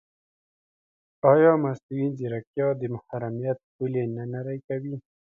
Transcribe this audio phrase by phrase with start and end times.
[1.31, 4.95] ایا مصنوعي ځیرکتیا د محرمیت پولې نه نری کوي؟